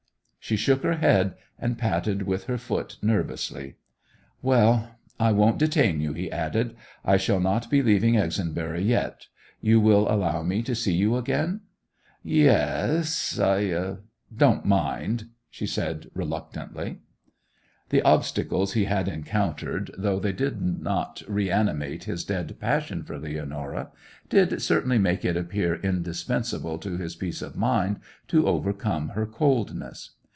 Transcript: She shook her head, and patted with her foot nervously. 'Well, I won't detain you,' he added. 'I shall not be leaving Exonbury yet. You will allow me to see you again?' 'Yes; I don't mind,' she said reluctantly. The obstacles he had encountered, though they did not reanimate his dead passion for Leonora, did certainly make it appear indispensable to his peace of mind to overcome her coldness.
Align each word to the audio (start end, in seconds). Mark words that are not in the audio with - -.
She 0.43 0.57
shook 0.57 0.83
her 0.83 0.95
head, 0.97 1.35
and 1.59 1.77
patted 1.77 2.23
with 2.23 2.45
her 2.45 2.57
foot 2.57 2.97
nervously. 3.01 3.75
'Well, 4.41 4.95
I 5.17 5.31
won't 5.31 5.59
detain 5.59 6.01
you,' 6.01 6.11
he 6.11 6.29
added. 6.31 6.75
'I 7.05 7.15
shall 7.17 7.39
not 7.39 7.69
be 7.69 7.81
leaving 7.81 8.15
Exonbury 8.15 8.83
yet. 8.83 9.27
You 9.61 9.79
will 9.79 10.11
allow 10.11 10.41
me 10.43 10.61
to 10.63 10.75
see 10.75 10.93
you 10.93 11.15
again?' 11.15 11.61
'Yes; 12.21 13.39
I 13.39 13.97
don't 14.35 14.65
mind,' 14.65 15.29
she 15.49 15.65
said 15.65 16.09
reluctantly. 16.13 16.99
The 17.87 18.01
obstacles 18.01 18.73
he 18.73 18.85
had 18.85 19.07
encountered, 19.07 19.91
though 19.97 20.19
they 20.19 20.33
did 20.33 20.59
not 20.59 21.21
reanimate 21.29 22.05
his 22.05 22.25
dead 22.25 22.57
passion 22.59 23.03
for 23.03 23.17
Leonora, 23.17 23.91
did 24.27 24.61
certainly 24.61 24.97
make 24.97 25.23
it 25.23 25.37
appear 25.37 25.75
indispensable 25.75 26.77
to 26.79 26.97
his 26.97 27.15
peace 27.15 27.41
of 27.41 27.55
mind 27.55 28.01
to 28.27 28.47
overcome 28.47 29.09
her 29.09 29.27
coldness. 29.27 30.15